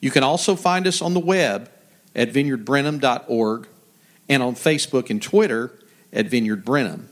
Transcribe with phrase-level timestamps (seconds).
[0.00, 1.70] You can also find us on the web
[2.14, 3.68] at vineyardbrenham.org
[4.28, 5.72] and on Facebook and Twitter
[6.12, 7.08] at Vineyard Brenham.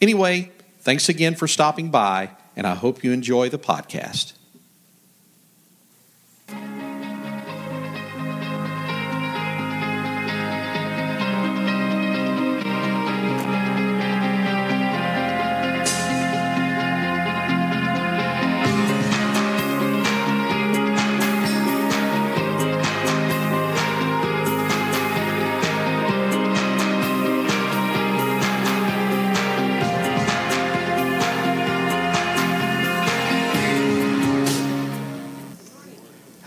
[0.00, 4.32] Anyway, thanks again for stopping by, and I hope you enjoy the podcast.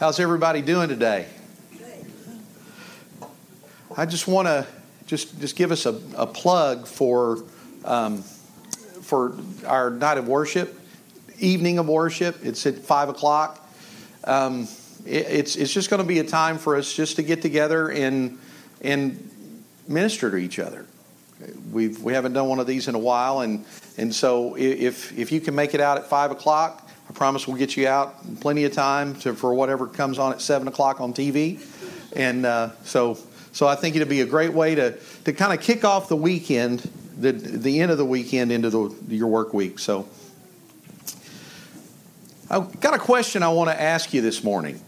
[0.05, 1.25] How's everybody doing today?
[3.97, 4.67] I just want to
[5.07, 7.43] just just give us a, a plug for
[7.83, 8.21] um,
[9.01, 10.79] for our night of worship,
[11.39, 12.37] evening of worship.
[12.45, 13.67] It's at five o'clock.
[14.25, 14.67] Um,
[15.07, 17.89] it, it's it's just going to be a time for us just to get together
[17.89, 18.37] and
[18.81, 19.31] and
[19.87, 20.85] minister to each other.
[21.71, 23.65] We've we haven't done one of these in a while, and
[23.97, 27.57] and so if if you can make it out at five o'clock, I promise we'll
[27.57, 31.13] get you out plenty of time to, for whatever comes on at 7 o'clock on
[31.13, 31.59] TV.
[32.15, 33.17] And uh, so,
[33.51, 36.15] so I think it'd be a great way to, to kind of kick off the
[36.15, 36.79] weekend,
[37.17, 39.79] the, the end of the weekend into the, your work week.
[39.79, 40.07] So
[42.49, 44.81] I've got a question I want to ask you this morning.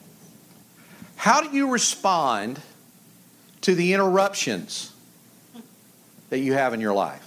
[1.15, 2.61] How do you respond
[3.61, 4.93] to the interruptions
[6.29, 7.26] that you have in your life?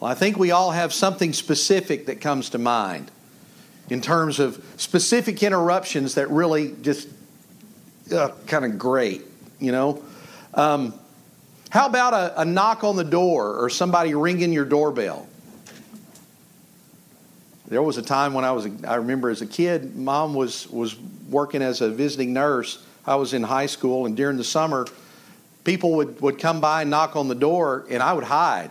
[0.00, 3.10] Well, I think we all have something specific that comes to mind
[3.90, 7.08] in terms of specific interruptions that really just
[8.12, 9.22] uh, kind of grate,
[9.58, 10.02] you know.
[10.54, 10.94] Um,
[11.70, 15.26] how about a, a knock on the door or somebody ringing your doorbell?
[17.66, 20.96] There was a time when I was, I remember as a kid, mom was, was
[21.28, 22.82] working as a visiting nurse.
[23.06, 24.86] I was in high school, and during the summer,
[25.64, 28.70] people would, would come by and knock on the door, and I would hide.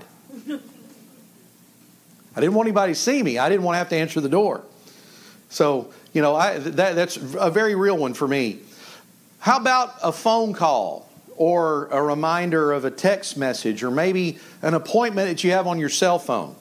[2.38, 3.40] I didn't want anybody to see me.
[3.40, 4.62] I didn't want to have to answer the door.
[5.50, 8.60] So, you know, I, that, that's a very real one for me.
[9.40, 14.76] How about a phone call or a reminder of a text message or maybe an
[14.76, 16.56] appointment that you have on your cell phone?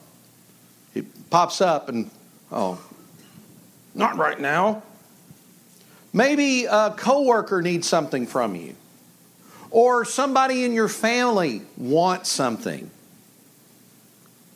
[0.95, 2.11] It pops up and,
[2.51, 2.83] oh,
[3.95, 4.83] not right now.
[6.15, 8.77] Maybe a coworker needs something from you
[9.71, 12.91] or somebody in your family wants something.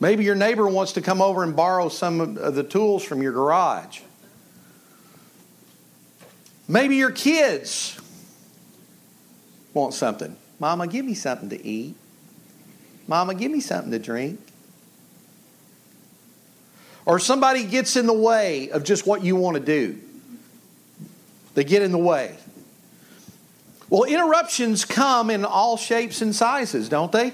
[0.00, 3.32] Maybe your neighbor wants to come over and borrow some of the tools from your
[3.32, 4.00] garage.
[6.66, 8.00] Maybe your kids
[9.74, 10.36] want something.
[10.58, 11.96] Mama, give me something to eat.
[13.06, 14.40] Mama, give me something to drink.
[17.04, 19.98] Or somebody gets in the way of just what you want to do.
[21.54, 22.36] They get in the way.
[23.88, 27.32] Well, interruptions come in all shapes and sizes, don't they?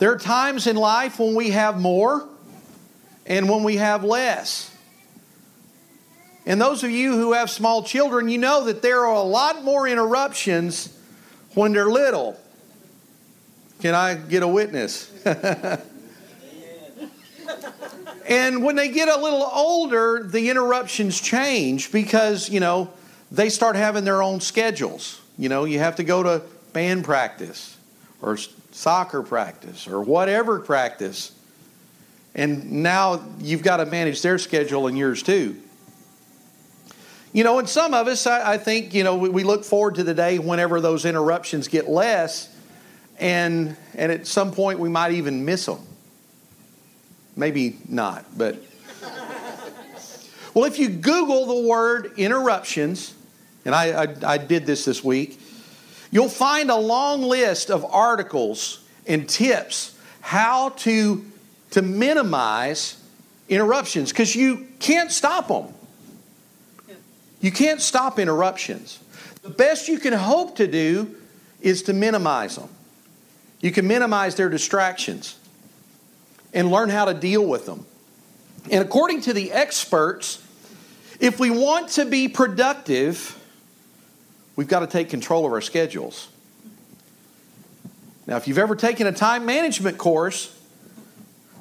[0.00, 2.26] There are times in life when we have more
[3.26, 4.74] and when we have less.
[6.46, 9.62] And those of you who have small children, you know that there are a lot
[9.62, 10.98] more interruptions
[11.52, 12.40] when they're little.
[13.82, 15.12] Can I get a witness?
[18.26, 22.90] and when they get a little older, the interruptions change because, you know,
[23.30, 25.20] they start having their own schedules.
[25.36, 26.40] You know, you have to go to
[26.72, 27.76] band practice
[28.22, 28.38] or
[28.72, 31.32] soccer practice or whatever practice.
[32.34, 35.56] And now you've got to manage their schedule and yours too.
[37.32, 39.96] You know, and some of us, I, I think, you know, we, we, look forward
[39.96, 42.52] to the day whenever those interruptions get less,
[43.20, 45.78] and and at some point we might even miss them.
[47.36, 48.60] Maybe not, but
[50.54, 53.14] well, if you Google the word interruptions,
[53.64, 55.39] and I, I, I did this this week,
[56.10, 61.24] You'll find a long list of articles and tips how to,
[61.70, 63.02] to minimize
[63.48, 65.72] interruptions because you can't stop them.
[67.40, 68.98] You can't stop interruptions.
[69.42, 71.16] The best you can hope to do
[71.60, 72.68] is to minimize them.
[73.60, 75.38] You can minimize their distractions
[76.52, 77.86] and learn how to deal with them.
[78.70, 80.44] And according to the experts,
[81.18, 83.39] if we want to be productive,
[84.60, 86.28] we've got to take control of our schedules.
[88.26, 90.54] Now, if you've ever taken a time management course,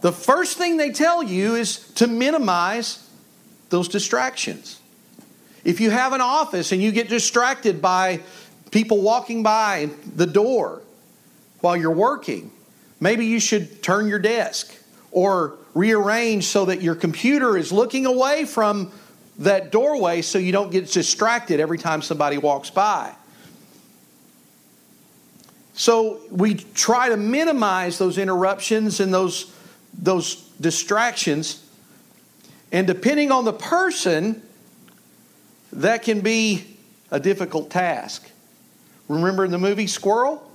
[0.02, 3.10] the first thing they tell you is to minimize
[3.70, 4.82] those distractions.
[5.64, 8.20] If you have an office and you get distracted by
[8.70, 10.82] people walking by the door
[11.62, 12.52] while you're working,
[13.00, 14.76] maybe you should turn your desk
[15.12, 18.92] or rearrange so that your computer is looking away from
[19.40, 23.14] that doorway so you don't get distracted every time somebody walks by.
[25.74, 29.56] So we try to minimize those interruptions and those,
[29.98, 31.66] those distractions.
[32.72, 34.42] And depending on the person,
[35.72, 36.78] that can be
[37.12, 38.30] a difficult task.
[39.08, 40.46] Remember in the movie Squirrel?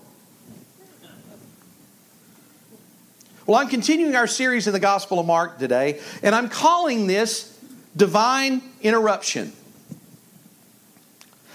[3.46, 7.53] Well, I'm continuing our series in the Gospel of Mark today, and I'm calling this
[7.96, 9.52] Divine Interruption.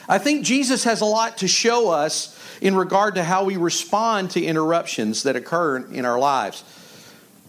[0.07, 4.31] I think Jesus has a lot to show us in regard to how we respond
[4.31, 6.63] to interruptions that occur in our lives.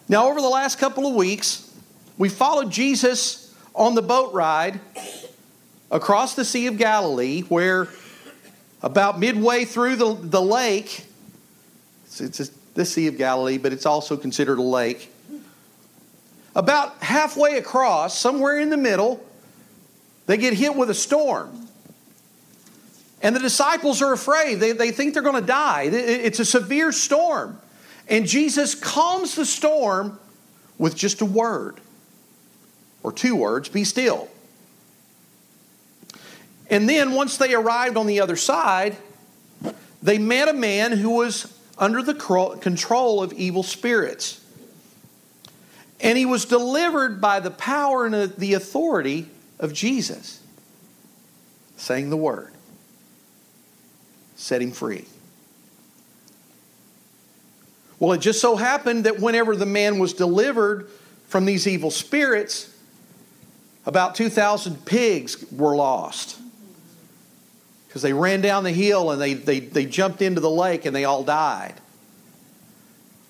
[0.09, 1.73] Now, over the last couple of weeks,
[2.19, 4.81] we followed Jesus on the boat ride
[5.91, 7.89] across the Sea of Galilee, where
[8.83, 11.07] about midway through the, the lake,
[12.05, 15.13] it's, it's the Sea of Galilee, but it's also considered a lake.
[16.55, 19.25] About halfway across, somewhere in the middle,
[20.27, 21.69] they get hit with a storm.
[23.23, 24.57] And the disciples are afraid.
[24.57, 25.83] They, they think they're going to die.
[25.85, 27.61] It's a severe storm.
[28.09, 30.19] And Jesus calms the storm
[30.79, 31.81] with just a word
[33.03, 34.29] or two words be still.
[36.69, 38.97] And then once they arrived on the other side,
[40.03, 44.40] they met a man who was under the control of evil spirits.
[46.03, 50.41] And he was delivered by the power and the authority of Jesus,
[51.77, 52.53] saying the word,
[54.37, 55.05] set him free.
[57.99, 60.89] Well, it just so happened that whenever the man was delivered
[61.27, 62.75] from these evil spirits,
[63.85, 66.39] about 2,000 pigs were lost
[67.91, 70.95] because they ran down the hill and they, they, they jumped into the lake and
[70.95, 71.75] they all died.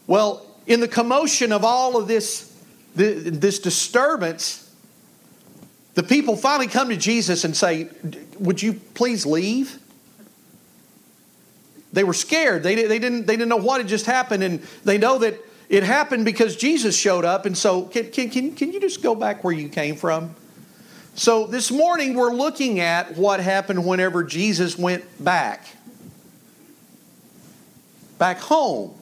[0.06, 2.49] Well, in the commotion of all of this,
[2.94, 4.70] this disturbance,
[5.94, 7.88] the people finally come to Jesus and say,
[8.38, 9.78] Would you please leave?
[11.92, 12.62] They were scared.
[12.62, 15.34] They, they, didn't, they didn't know what had just happened, and they know that
[15.68, 17.46] it happened because Jesus showed up.
[17.46, 20.34] And so, can, can, can, can you just go back where you came from?
[21.16, 25.66] So this morning we're looking at what happened whenever Jesus went back.
[28.18, 28.94] Back home,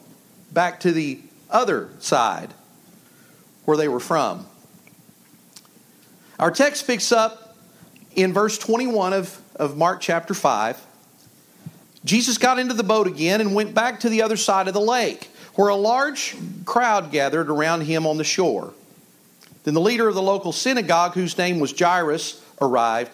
[0.53, 1.21] back to the
[1.51, 2.55] other side
[3.69, 4.47] where they were from.
[6.39, 7.55] Our text picks up
[8.17, 10.83] in verse 21 of, of Mark chapter 5.
[12.03, 14.81] Jesus got into the boat again and went back to the other side of the
[14.81, 16.35] lake, where a large
[16.65, 18.73] crowd gathered around him on the shore.
[19.65, 23.11] Then the leader of the local synagogue, whose name was Jairus, arrived.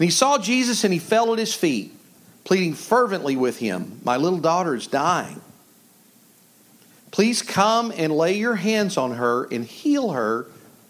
[0.00, 1.94] And he saw Jesus and he fell at his feet,
[2.42, 5.40] pleading fervently with him My little daughter is dying.
[7.14, 10.46] Please come and lay your hands on her and heal her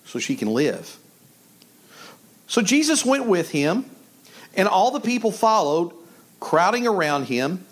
[0.07, 0.97] so she can live.
[2.47, 3.85] So Jesus went with him,
[4.57, 5.93] and all the people followed,
[6.41, 7.67] crowding around him.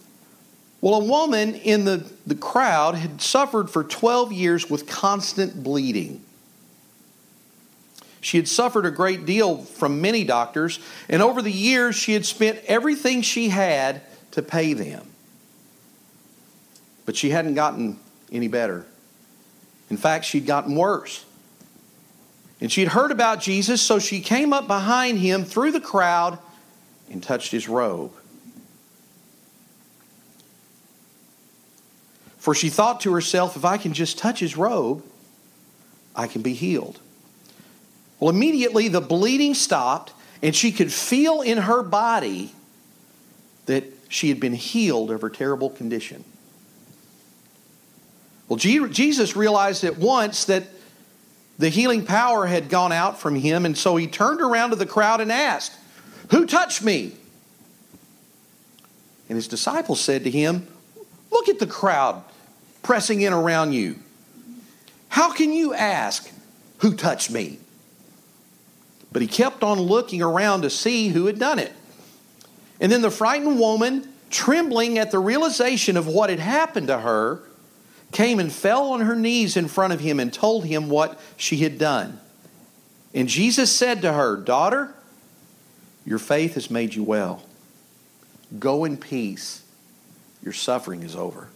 [0.82, 6.22] Well, a woman in the, the crowd had suffered for 12 years with constant bleeding.
[8.20, 10.78] She had suffered a great deal from many doctors,
[11.08, 15.06] and over the years, she had spent everything she had to pay them.
[17.06, 17.98] But she hadn't gotten
[18.32, 18.86] any better.
[19.90, 21.24] In fact, she'd gotten worse.
[22.60, 26.38] And she'd heard about Jesus, so she came up behind him through the crowd
[27.10, 28.12] and touched his robe.
[32.38, 35.04] For she thought to herself, if I can just touch his robe,
[36.16, 36.98] I can be healed.
[38.18, 40.12] Well, immediately the bleeding stopped,
[40.42, 42.52] and she could feel in her body
[43.66, 46.24] that she had been healed of her terrible condition.
[48.52, 50.64] Well, Jesus realized at once that
[51.56, 54.84] the healing power had gone out from him, and so he turned around to the
[54.84, 55.72] crowd and asked,
[56.32, 57.16] Who touched me?
[59.30, 60.68] And his disciples said to him,
[61.30, 62.22] Look at the crowd
[62.82, 63.98] pressing in around you.
[65.08, 66.30] How can you ask,
[66.80, 67.58] Who touched me?
[69.12, 71.72] But he kept on looking around to see who had done it.
[72.82, 77.40] And then the frightened woman, trembling at the realization of what had happened to her,
[78.12, 81.58] came and fell on her knees in front of him and told him what she
[81.58, 82.20] had done.
[83.14, 84.94] And Jesus said to her, Daughter,
[86.04, 87.42] your faith has made you well.
[88.58, 89.62] Go in peace.
[90.42, 91.48] Your suffering is over.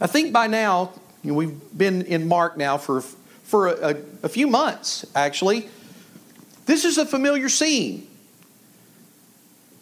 [0.00, 3.02] I think by now, you know, we've been in Mark now for,
[3.44, 5.68] for a, a few months, actually.
[6.66, 8.08] This is a familiar scene.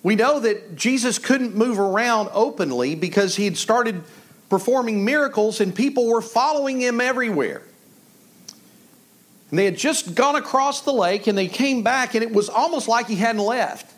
[0.03, 4.03] We know that Jesus couldn't move around openly because he had started
[4.49, 7.63] performing miracles and people were following him everywhere.
[9.51, 12.49] And they had just gone across the lake and they came back and it was
[12.49, 13.93] almost like he hadn't left.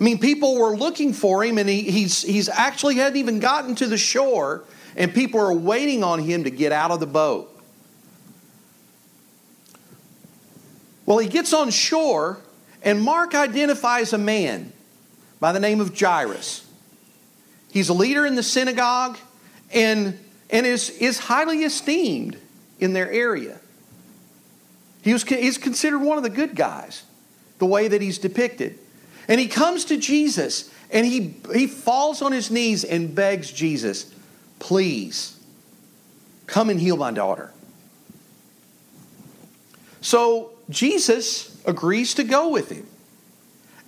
[0.00, 3.74] I mean, people were looking for him and he, he's, he's actually hadn't even gotten
[3.76, 4.64] to the shore
[4.96, 7.48] and people are waiting on him to get out of the boat.
[11.04, 12.38] Well, he gets on shore
[12.82, 14.72] and Mark identifies a man
[15.42, 16.64] by the name of Jairus.
[17.72, 19.18] He's a leader in the synagogue
[19.72, 20.16] and,
[20.48, 22.36] and is, is highly esteemed
[22.78, 23.58] in their area.
[25.02, 27.02] He was, he's considered one of the good guys,
[27.58, 28.78] the way that he's depicted.
[29.26, 34.14] And he comes to Jesus and he, he falls on his knees and begs Jesus,
[34.60, 35.40] please
[36.46, 37.52] come and heal my daughter.
[40.02, 42.86] So Jesus agrees to go with him.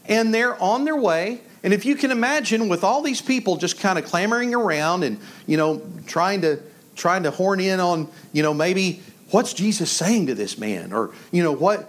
[0.07, 1.41] And they're on their way.
[1.63, 5.19] And if you can imagine, with all these people just kind of clamoring around and,
[5.47, 6.61] you know, trying to
[6.95, 10.93] trying to horn in on, you know, maybe what's Jesus saying to this man?
[10.93, 11.83] Or, you know, what,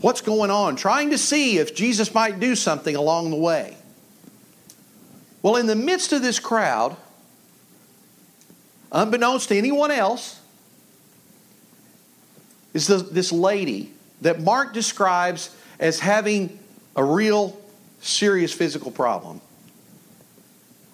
[0.00, 0.76] what's going on?
[0.76, 3.76] Trying to see if Jesus might do something along the way.
[5.42, 6.96] Well, in the midst of this crowd,
[8.92, 10.38] unbeknownst to anyone else,
[12.74, 16.58] is this lady that Mark describes as having
[16.96, 17.58] a real
[18.00, 19.40] serious physical problem.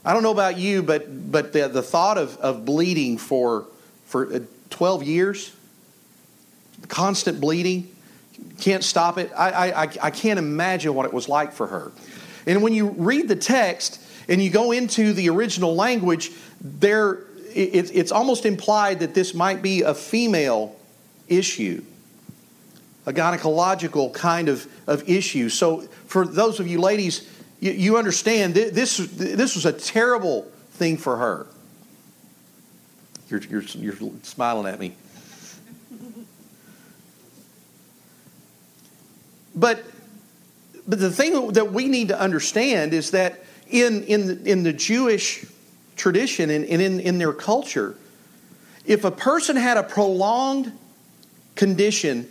[0.04, 3.66] I don't know about you, but, but the, the thought of, of bleeding for,
[4.06, 4.40] for uh,
[4.70, 5.52] 12 years
[6.86, 7.88] constant bleeding,
[8.60, 9.32] can't stop it.
[9.36, 11.90] I, I, I can't imagine what it was like for her.
[12.46, 17.90] And when you read the text and you go into the original language, there it,
[17.92, 20.76] it's almost implied that this might be a female
[21.26, 21.82] issue,
[23.08, 25.48] a gynecological kind of, of issue.
[25.48, 27.26] So, for those of you ladies,
[27.58, 31.46] you, you understand this, this was a terrible thing for her.
[33.30, 34.94] You're, you're, you're smiling at me.
[39.54, 39.82] But,
[40.86, 45.46] but the thing that we need to understand is that in, in, in the Jewish
[45.96, 47.96] tradition and, and in, in their culture,
[48.84, 50.72] if a person had a prolonged
[51.54, 52.28] condition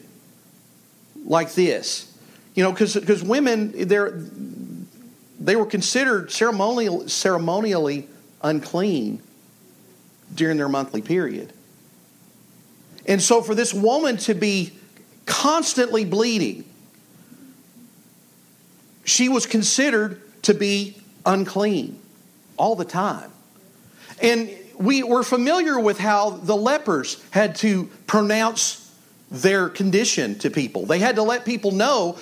[1.27, 2.11] like this,
[2.55, 4.23] you know, because women, they're,
[5.39, 8.07] they were considered ceremonial, ceremonially
[8.41, 9.21] unclean
[10.33, 11.53] during their monthly period.
[13.05, 14.73] And so for this woman to be
[15.25, 16.65] constantly bleeding,
[19.03, 21.99] she was considered to be unclean
[22.57, 23.31] all the time.
[24.21, 28.86] And we were familiar with how the lepers had to pronounce
[29.29, 30.85] their condition to people.
[30.85, 32.17] They had to let people know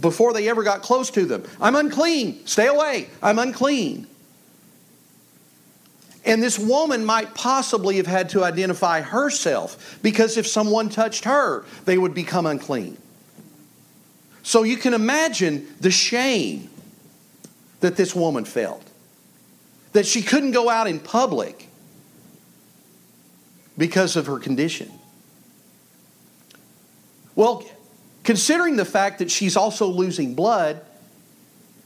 [0.00, 4.06] before they ever got close to them I'm unclean, stay away, I'm unclean.
[6.26, 11.66] And this woman might possibly have had to identify herself because if someone touched her,
[11.84, 12.96] they would become unclean.
[14.42, 16.70] So you can imagine the shame
[17.80, 18.82] that this woman felt.
[19.92, 21.68] That she couldn't go out in public
[23.76, 24.90] because of her condition.
[27.36, 27.64] Well,
[28.22, 30.80] considering the fact that she's also losing blood,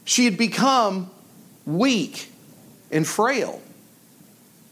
[0.05, 1.09] she had become
[1.65, 2.31] weak
[2.91, 3.61] and frail.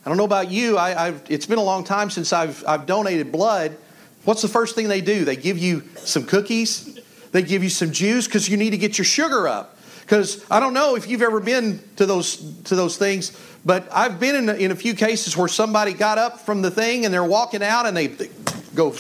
[0.06, 3.32] I don't know about you, I, it's been a long time since I've, I've donated
[3.32, 3.78] blood.
[4.24, 5.26] What's the first thing they do?
[5.26, 6.98] They give you some cookies
[7.32, 9.78] they give you some juice because you need to get your sugar up.
[10.02, 14.20] Because I don't know if you've ever been to those to those things, but I've
[14.20, 17.14] been in a, in a few cases where somebody got up from the thing and
[17.14, 18.30] they're walking out and they, they
[18.74, 18.94] go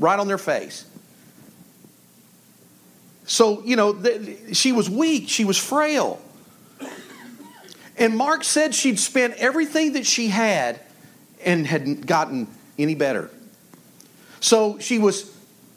[0.00, 0.84] right on their face.
[3.24, 5.28] So you know, th- she was weak.
[5.28, 6.20] She was frail.
[7.96, 10.80] And Mark said she'd spent everything that she had
[11.44, 13.30] and hadn't gotten any better.
[14.40, 15.30] So she was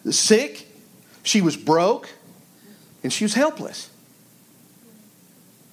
[0.09, 0.67] sick
[1.23, 2.09] she was broke
[3.01, 3.89] and she was helpless.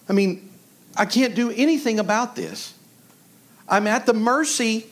[0.08, 0.48] I mean,
[0.96, 2.72] I can't do anything about this.
[3.68, 4.86] I'm at the mercy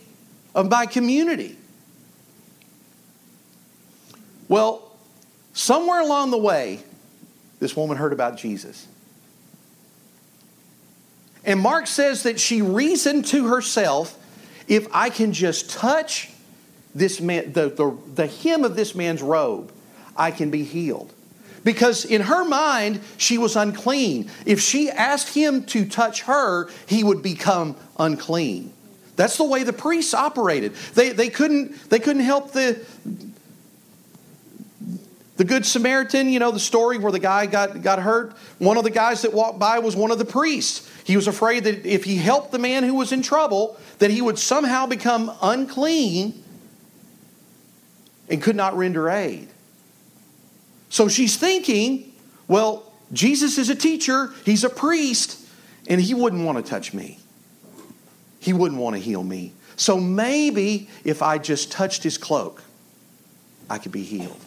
[0.54, 1.56] of my community.
[4.48, 4.90] Well,
[5.52, 6.82] somewhere along the way,
[7.60, 8.86] this woman heard about Jesus.
[11.44, 14.16] And Mark says that she reasoned to herself
[14.66, 16.30] if I can just touch
[16.94, 19.72] this man, the, the, the hem of this man's robe,
[20.16, 21.12] I can be healed.
[21.64, 24.30] Because in her mind, she was unclean.
[24.46, 28.72] If she asked him to touch her, he would become unclean.
[29.16, 30.74] That's the way the priests operated.
[30.94, 32.84] They, they, couldn't, they couldn't help the,
[35.38, 38.36] the Good Samaritan, you know, the story where the guy got, got hurt.
[38.58, 40.90] One of the guys that walked by was one of the priests.
[41.04, 44.20] He was afraid that if he helped the man who was in trouble, that he
[44.20, 46.42] would somehow become unclean
[48.28, 49.46] and could not render aid.
[50.90, 52.12] So she's thinking,
[52.48, 55.46] well, Jesus is a teacher, he's a priest,
[55.86, 57.20] and he wouldn't want to touch me.
[58.40, 59.52] He wouldn't want to heal me.
[59.76, 62.60] So maybe if I just touched his cloak,
[63.70, 64.40] I could be healed.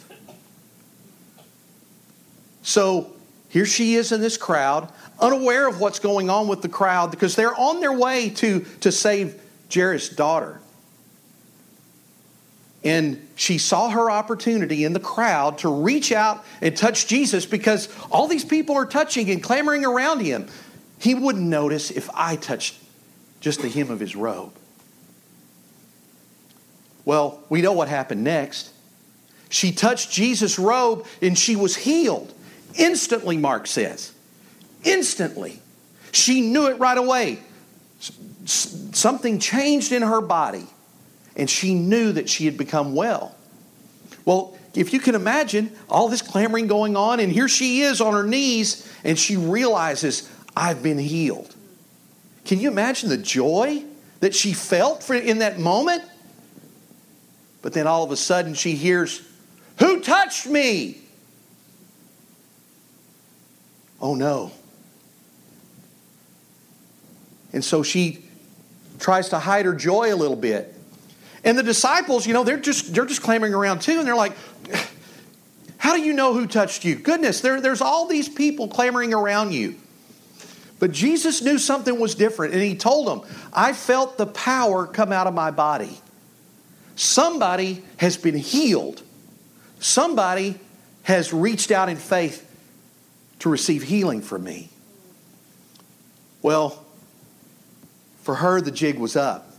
[2.62, 3.12] So
[3.48, 4.90] here she is in this crowd,
[5.20, 8.90] unaware of what's going on with the crowd because they're on their way to, to
[8.90, 9.40] save
[9.72, 10.60] Jairus' daughter.
[12.84, 17.88] And she saw her opportunity in the crowd to reach out and touch Jesus because
[18.10, 20.48] all these people are touching and clamoring around him.
[20.98, 22.76] He wouldn't notice if I touched
[23.40, 24.52] just the hem of his robe.
[27.04, 28.72] Well, we know what happened next.
[29.48, 32.32] She touched Jesus' robe and she was healed.
[32.74, 34.12] Instantly, Mark says.
[34.84, 35.60] Instantly.
[36.12, 37.40] She knew it right away.
[38.44, 40.66] Something changed in her body,
[41.36, 43.34] and she knew that she had become well.
[44.24, 48.14] Well, if you can imagine all this clamoring going on, and here she is on
[48.14, 51.54] her knees, and she realizes, I've been healed.
[52.44, 53.84] Can you imagine the joy
[54.20, 56.02] that she felt in that moment?
[57.60, 59.22] But then all of a sudden she hears,
[59.78, 61.01] Who touched me?
[64.02, 64.50] Oh no.
[67.52, 68.24] And so she
[68.98, 70.74] tries to hide her joy a little bit.
[71.44, 74.32] And the disciples, you know, they're just they're just clamoring around too, and they're like,
[75.78, 76.94] How do you know who touched you?
[76.94, 79.76] Goodness, there, there's all these people clamoring around you.
[80.78, 85.12] But Jesus knew something was different, and he told them, I felt the power come
[85.12, 86.00] out of my body.
[86.94, 89.02] Somebody has been healed.
[89.80, 90.60] Somebody
[91.02, 92.48] has reached out in faith
[93.42, 94.68] to receive healing from me.
[96.42, 96.84] Well,
[98.22, 99.50] for her, the jig was up.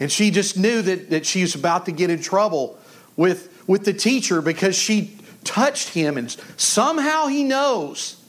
[0.00, 2.80] And she just knew that, that she was about to get in trouble
[3.14, 8.20] with, with the teacher because she touched him, and somehow he knows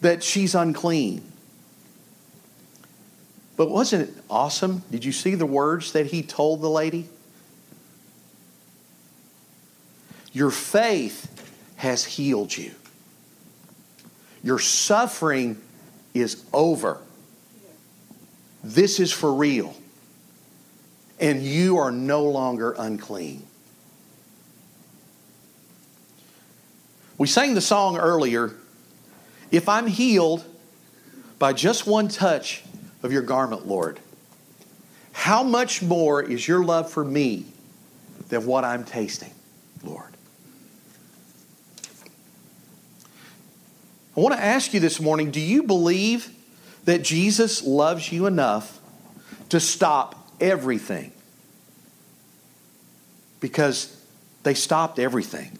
[0.00, 1.20] that she's unclean.
[3.58, 4.82] But wasn't it awesome?
[4.90, 7.06] Did you see the words that he told the lady?
[10.32, 11.30] Your faith
[11.76, 12.70] has healed you.
[14.44, 15.60] Your suffering
[16.12, 17.00] is over.
[18.62, 19.74] This is for real.
[21.18, 23.46] And you are no longer unclean.
[27.16, 28.52] We sang the song earlier
[29.50, 30.44] If I'm healed
[31.38, 32.62] by just one touch
[33.02, 33.98] of your garment, Lord,
[35.12, 37.46] how much more is your love for me
[38.28, 39.32] than what I'm tasting,
[39.82, 40.13] Lord?
[44.16, 46.30] I want to ask you this morning do you believe
[46.84, 48.80] that Jesus loves you enough
[49.48, 51.10] to stop everything?
[53.40, 53.96] Because
[54.44, 55.58] they stopped everything.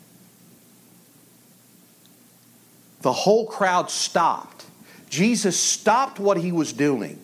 [3.03, 4.65] The whole crowd stopped.
[5.11, 7.19] Jesus stopped what he was doing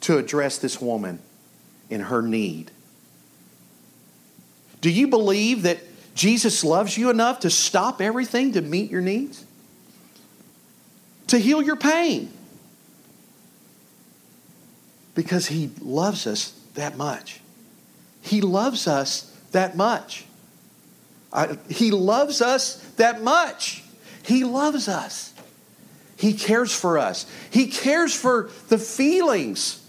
[0.00, 1.20] to address this woman
[1.90, 2.70] in her need.
[4.80, 5.78] Do you believe that
[6.14, 9.44] Jesus loves you enough to stop everything to meet your needs?
[11.28, 12.30] To heal your pain.
[15.14, 17.40] Because He loves us that much.
[18.22, 20.24] He loves us that much.
[21.32, 23.82] I, he loves us that much.
[24.22, 25.32] He loves us.
[26.16, 27.26] He cares for us.
[27.50, 29.84] He cares for the feelings,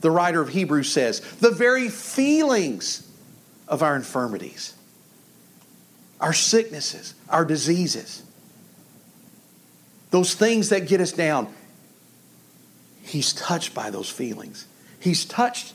[0.00, 3.08] the writer of Hebrews says, the very feelings
[3.66, 4.74] of our infirmities,
[6.20, 8.22] our sicknesses, our diseases
[10.10, 11.52] those things that get us down.
[13.02, 14.66] He's touched by those feelings.
[15.00, 15.74] He's touched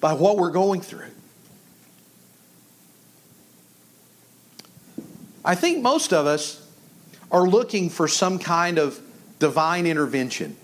[0.00, 1.10] by what we're going through.
[5.44, 6.64] I think most of us
[7.30, 9.00] are looking for some kind of
[9.38, 10.56] divine intervention.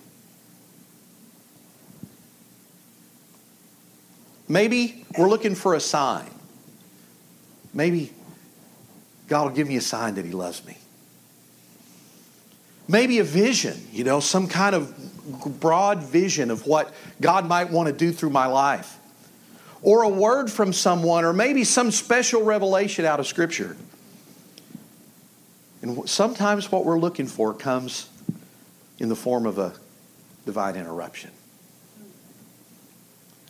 [4.48, 6.30] Maybe we're looking for a sign.
[7.74, 8.12] Maybe
[9.26, 10.78] God will give me a sign that He loves me
[12.88, 17.86] maybe a vision, you know, some kind of broad vision of what God might want
[17.88, 18.96] to do through my life.
[19.82, 23.76] or a word from someone or maybe some special revelation out of Scripture.
[25.82, 28.08] And sometimes what we're looking for comes
[28.98, 29.72] in the form of a
[30.44, 31.30] divine interruption.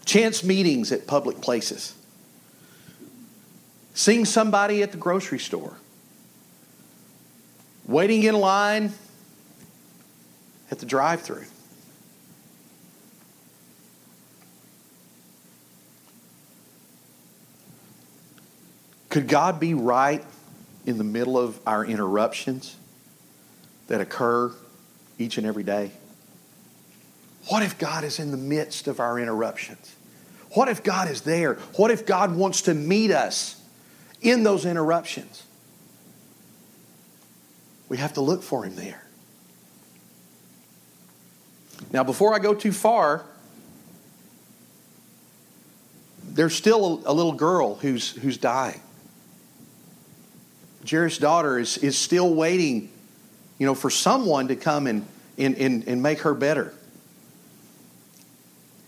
[0.04, 1.94] Chance meetings at public places.
[3.94, 5.76] Seeing somebody at the grocery store.
[7.86, 8.92] Waiting in line
[10.70, 11.44] at the drive through.
[19.08, 20.24] Could God be right
[20.86, 22.76] in the middle of our interruptions
[23.88, 24.52] that occur
[25.18, 25.90] each and every day?
[27.48, 29.96] What if God is in the midst of our interruptions?
[30.52, 31.54] What if God is there?
[31.76, 33.60] What if God wants to meet us
[34.20, 35.42] in those interruptions?
[37.88, 39.07] We have to look for Him there.
[41.92, 43.24] Now, before I go too far,
[46.24, 48.80] there's still a, little girl who's, who's dying.
[50.88, 52.90] Jairus' daughter is, is still waiting,
[53.58, 56.74] you know, for someone to come and, and, and, and make her better.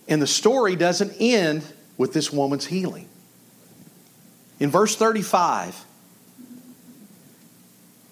[0.07, 1.65] And the story doesn't end
[1.97, 3.09] with this woman's healing.
[4.59, 5.85] In verse 35,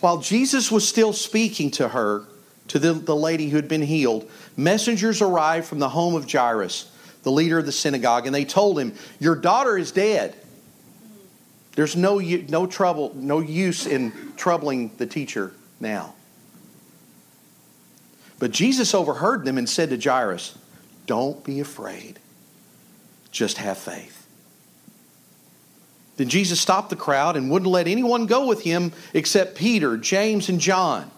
[0.01, 2.25] while Jesus was still speaking to her,
[2.69, 6.91] to the, the lady who had been healed, messengers arrived from the home of Jairus,
[7.23, 10.35] the leader of the synagogue, and they told him, Your daughter is dead.
[11.73, 16.15] There's no, no trouble, no use in troubling the teacher now.
[18.39, 20.57] But Jesus overheard them and said to Jairus,
[21.07, 22.19] Don't be afraid,
[23.31, 24.27] just have faith.
[26.17, 30.49] Then Jesus stopped the crowd and wouldn't let anyone go with him except Peter, James,
[30.49, 31.11] and John.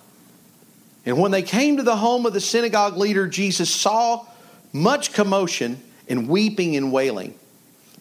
[1.07, 4.27] And when they came to the home of the synagogue leader, Jesus saw
[4.73, 7.35] much commotion and weeping and wailing.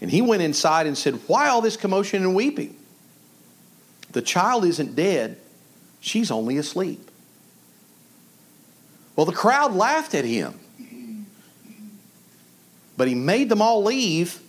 [0.02, 2.76] And he went inside and said, Why all this commotion and weeping?
[4.12, 5.38] The child isn't dead,
[6.00, 7.10] she's only asleep.
[9.16, 10.58] Well, the crowd laughed at him.
[12.96, 14.42] But he made them all leave,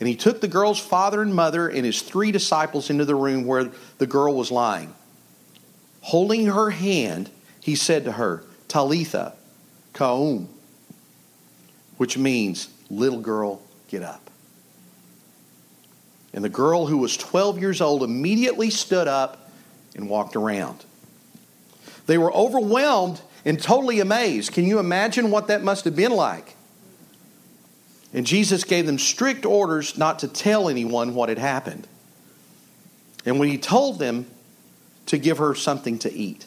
[0.00, 3.44] and he took the girl's father and mother and his three disciples into the room
[3.44, 4.94] where the girl was lying.
[6.00, 7.30] Holding her hand,
[7.68, 9.34] he said to her, Talitha,
[9.92, 10.48] Koum,
[11.98, 14.30] which means, little girl, get up.
[16.32, 19.50] And the girl, who was 12 years old, immediately stood up
[19.94, 20.82] and walked around.
[22.06, 24.52] They were overwhelmed and totally amazed.
[24.52, 26.56] Can you imagine what that must have been like?
[28.14, 31.86] And Jesus gave them strict orders not to tell anyone what had happened.
[33.26, 34.24] And when he told them
[35.04, 36.46] to give her something to eat.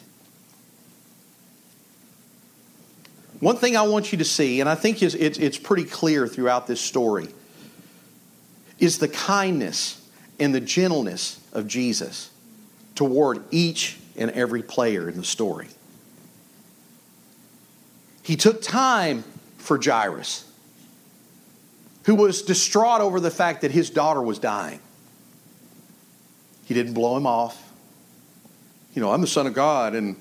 [3.42, 6.80] One thing I want you to see, and I think it's pretty clear throughout this
[6.80, 7.26] story
[8.78, 10.00] is the kindness
[10.38, 12.30] and the gentleness of Jesus
[12.94, 15.66] toward each and every player in the story.
[18.22, 19.24] He took time
[19.58, 20.48] for Jairus,
[22.04, 24.78] who was distraught over the fact that his daughter was dying.
[26.64, 27.60] He didn't blow him off.
[28.94, 30.14] You know, I'm the Son of God, and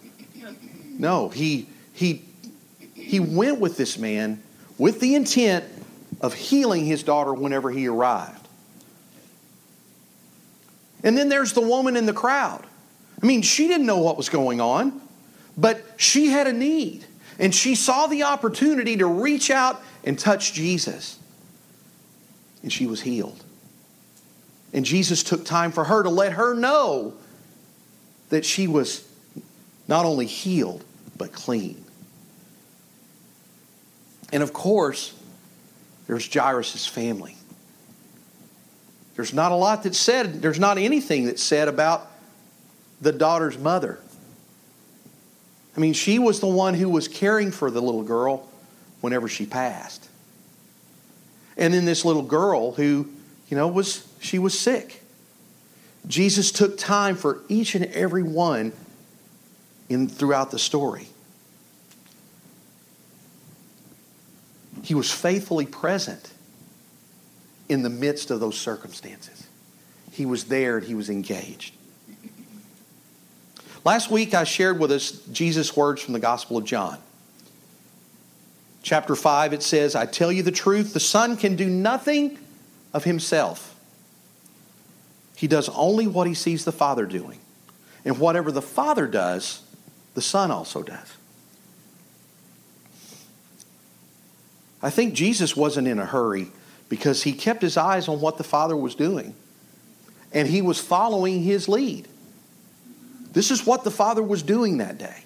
[0.97, 2.25] no, he he
[3.01, 4.41] he went with this man
[4.77, 5.65] with the intent
[6.21, 8.47] of healing his daughter whenever he arrived.
[11.03, 12.65] And then there's the woman in the crowd.
[13.21, 15.01] I mean, she didn't know what was going on,
[15.57, 17.05] but she had a need.
[17.39, 21.19] And she saw the opportunity to reach out and touch Jesus.
[22.61, 23.43] And she was healed.
[24.73, 27.13] And Jesus took time for her to let her know
[28.29, 29.07] that she was
[29.87, 30.83] not only healed,
[31.17, 31.83] but clean.
[34.31, 35.13] And of course,
[36.07, 37.35] there's Jairus' family.
[39.15, 42.09] There's not a lot that's said, there's not anything that's said about
[43.01, 43.99] the daughter's mother.
[45.75, 48.49] I mean, she was the one who was caring for the little girl
[49.01, 50.07] whenever she passed.
[51.57, 53.09] And then this little girl who,
[53.49, 55.03] you know, was she was sick.
[56.07, 58.73] Jesus took time for each and every one
[59.89, 61.07] in throughout the story.
[64.83, 66.31] He was faithfully present
[67.69, 69.47] in the midst of those circumstances.
[70.11, 71.73] He was there and he was engaged.
[73.83, 76.99] Last week, I shared with us Jesus' words from the Gospel of John.
[78.83, 82.37] Chapter 5, it says, I tell you the truth, the Son can do nothing
[82.93, 83.75] of himself.
[85.35, 87.39] He does only what he sees the Father doing.
[88.05, 89.61] And whatever the Father does,
[90.13, 91.13] the Son also does.
[94.83, 96.47] I think Jesus wasn't in a hurry
[96.89, 99.35] because he kept his eyes on what the Father was doing
[100.33, 102.07] and he was following his lead.
[103.31, 105.23] This is what the Father was doing that day.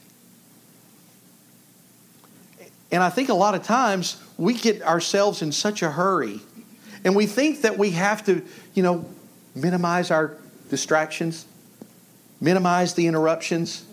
[2.91, 6.39] And I think a lot of times we get ourselves in such a hurry
[7.03, 9.05] and we think that we have to, you know,
[9.53, 10.37] minimize our
[10.69, 11.45] distractions,
[12.39, 13.85] minimize the interruptions.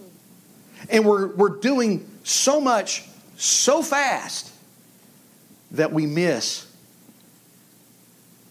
[0.90, 3.04] And we're, we're doing so much
[3.36, 4.51] so fast
[5.72, 6.66] that we miss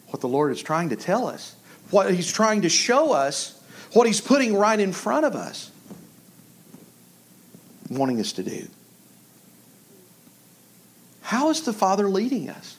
[0.08, 1.56] what the Lord is trying to tell us,
[1.90, 3.62] what He's trying to show us,
[3.94, 5.72] what He's putting right in front of us,
[7.90, 8.68] wanting us to do.
[11.22, 12.78] How is the Father leading us?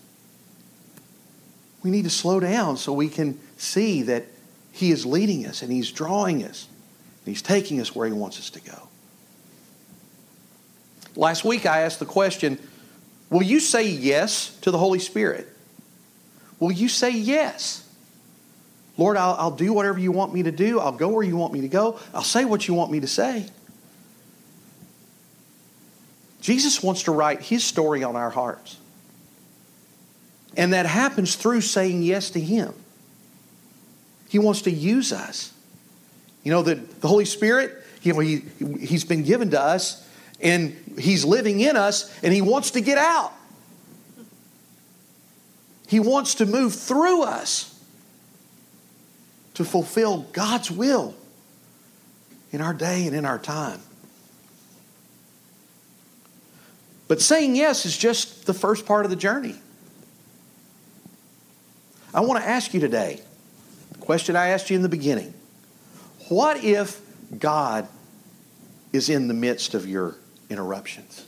[1.82, 4.26] We need to slow down so we can see that
[4.72, 6.68] He is leading us and He's drawing us.
[7.24, 8.88] And He's taking us where He wants us to go.
[11.14, 12.58] Last week I asked the question
[13.32, 15.48] Will you say yes to the Holy Spirit?
[16.60, 17.88] Will you say yes?
[18.98, 20.78] Lord, I'll, I'll, do whatever you want me to do.
[20.78, 21.98] I'll go where you want me to go.
[22.12, 23.46] I'll say what you want me to say.
[26.42, 28.76] Jesus wants to write his story on our hearts.
[30.54, 32.74] And that happens through saying yes to him.
[34.28, 35.54] He wants to use us.
[36.44, 38.42] You know, the, the Holy Spirit, you know, he,
[38.78, 40.01] he's been given to us
[40.42, 43.32] and He's living in us and He wants to get out.
[45.86, 47.68] He wants to move through us
[49.54, 51.14] to fulfill God's will
[52.50, 53.80] in our day and in our time.
[57.08, 59.56] But saying yes is just the first part of the journey.
[62.14, 63.20] I want to ask you today
[63.92, 65.34] the question I asked you in the beginning
[66.28, 67.00] What if
[67.38, 67.86] God
[68.92, 70.16] is in the midst of your
[70.52, 71.24] interruptions?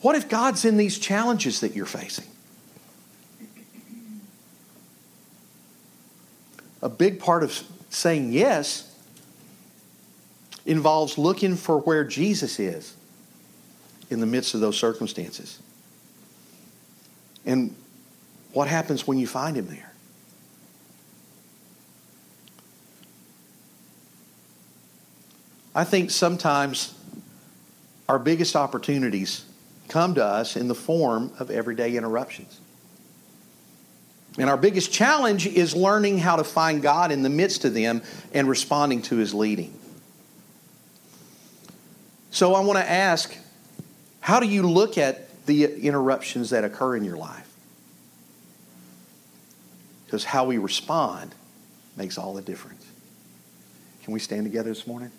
[0.00, 2.26] What if God's in these challenges that you're facing?
[6.82, 8.94] A big part of saying yes
[10.64, 12.94] involves looking for where Jesus is
[14.10, 15.58] in the midst of those circumstances.
[17.44, 17.74] And
[18.52, 19.92] what happens when you find him there?
[25.76, 26.94] I think sometimes
[28.08, 29.44] our biggest opportunities
[29.88, 32.58] come to us in the form of everyday interruptions.
[34.38, 38.02] And our biggest challenge is learning how to find God in the midst of them
[38.32, 39.78] and responding to his leading.
[42.30, 43.36] So I want to ask
[44.20, 47.52] how do you look at the interruptions that occur in your life?
[50.06, 51.34] Because how we respond
[51.98, 52.84] makes all the difference.
[54.04, 55.10] Can we stand together this morning?